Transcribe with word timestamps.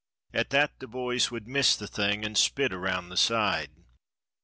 At 0.33 0.49
that 0.49 0.79
the 0.79 0.87
boys 0.87 1.29
would 1.29 1.47
miss 1.47 1.75
the 1.75 1.85
thing 1.85 2.25
and 2.25 2.35
spit 2.35 2.73
around 2.73 3.09
the 3.09 3.17
side. 3.17 3.69